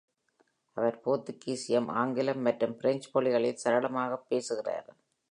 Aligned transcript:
அவர் 0.77 0.97
போர்த்துகீசியம், 1.05 1.87
ஆங்கிலம் 1.91 2.41
மற்றும் 2.41 2.77
பிரஞ்சு 2.77 3.09
மொழிகளில் 3.13 3.61
சரளமாக 3.63 4.17
பேசுகிறார். 4.29 4.89